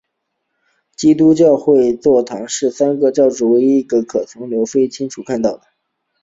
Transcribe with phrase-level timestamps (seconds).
[0.95, 5.61] 基督教会座堂是的三个主教座堂中唯一一个可以从利菲河清楚地看到的。